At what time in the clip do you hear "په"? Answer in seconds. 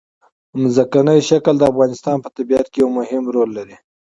2.23-2.29